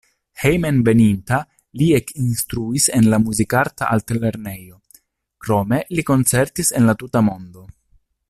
Hejmenveninta 0.43 1.37
li 1.81 1.89
ekinstruis 1.97 2.87
en 2.99 3.09
la 3.11 3.19
Muzikarta 3.25 3.91
Altlernejo, 3.97 4.75
krome 5.45 5.81
li 5.97 6.07
koncertis 6.11 6.75
en 6.81 6.91
la 6.91 6.97
tuta 7.05 7.23
mondo. 7.29 7.69